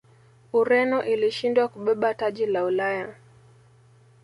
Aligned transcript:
ureno 0.53 1.03
ilishindwa 1.05 1.67
kubeba 1.67 2.13
taji 2.13 2.45
la 2.45 2.63
ulaya 2.65 3.15